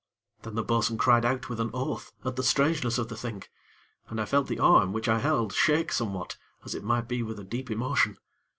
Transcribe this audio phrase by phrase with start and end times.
[0.41, 3.43] Then the bo'sun cried out with an oath, at the strangeness of the thing,
[4.09, 7.37] and I felt the arm, which I held, shake somewhat, as it might be with
[7.37, 8.17] a deep emotion.